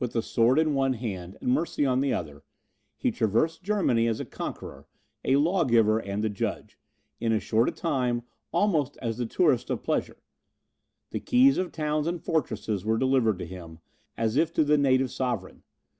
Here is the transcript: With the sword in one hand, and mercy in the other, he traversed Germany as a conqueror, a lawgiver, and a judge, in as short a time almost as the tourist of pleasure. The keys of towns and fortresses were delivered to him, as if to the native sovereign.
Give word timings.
With 0.00 0.14
the 0.14 0.20
sword 0.22 0.58
in 0.58 0.74
one 0.74 0.94
hand, 0.94 1.38
and 1.40 1.48
mercy 1.52 1.84
in 1.84 2.00
the 2.00 2.12
other, 2.12 2.42
he 2.96 3.12
traversed 3.12 3.62
Germany 3.62 4.08
as 4.08 4.18
a 4.18 4.24
conqueror, 4.24 4.88
a 5.24 5.36
lawgiver, 5.36 6.00
and 6.00 6.24
a 6.24 6.28
judge, 6.28 6.76
in 7.20 7.30
as 7.30 7.44
short 7.44 7.68
a 7.68 7.70
time 7.70 8.24
almost 8.52 8.98
as 9.00 9.16
the 9.18 9.26
tourist 9.26 9.70
of 9.70 9.84
pleasure. 9.84 10.18
The 11.12 11.20
keys 11.20 11.56
of 11.56 11.70
towns 11.70 12.08
and 12.08 12.20
fortresses 12.20 12.84
were 12.84 12.98
delivered 12.98 13.38
to 13.38 13.46
him, 13.46 13.78
as 14.16 14.34
if 14.36 14.52
to 14.54 14.64
the 14.64 14.76
native 14.76 15.12
sovereign. 15.12 15.62